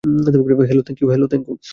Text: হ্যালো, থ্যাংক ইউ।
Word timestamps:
হ্যালো, 0.03 0.81
থ্যাংক 1.27 1.45
ইউ। 1.49 1.55